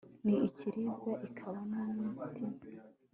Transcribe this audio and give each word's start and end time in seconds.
ni 0.25 0.35
ikiribwa 0.47 1.11
ikaba 1.27 1.59
n'umiti 1.69 2.45